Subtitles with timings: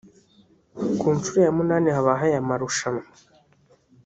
[0.99, 3.05] Ku nshuro ya munani habaho aya marushanwa